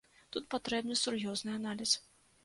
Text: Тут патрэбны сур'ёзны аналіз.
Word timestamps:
Тут 0.35 0.45
патрэбны 0.53 0.95
сур'ёзны 1.01 1.53
аналіз. 1.59 1.91